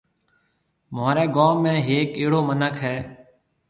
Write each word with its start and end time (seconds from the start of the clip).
مهوريَ 0.95 1.25
گوم 1.37 1.57
۾ 1.71 1.73
هيَڪ 1.91 2.09
اهڙو 2.19 2.39
مِنک 2.49 2.75
هيَ۔ 2.85 2.95